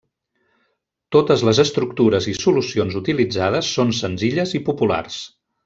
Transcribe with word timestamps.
Totes 1.15 1.43
les 1.49 1.59
estructures 1.63 2.29
i 2.31 2.35
solucions 2.39 2.97
utilitzades 3.03 3.71
són 3.77 3.95
senzilles 4.01 4.59
i 4.61 4.63
populars. 4.71 5.21